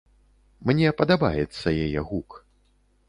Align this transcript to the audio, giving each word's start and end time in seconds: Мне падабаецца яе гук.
Мне 0.69 0.93
падабаецца 1.01 1.75
яе 1.85 1.99
гук. 2.11 2.29